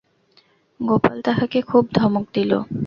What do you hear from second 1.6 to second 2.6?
খুব ধমক দিল।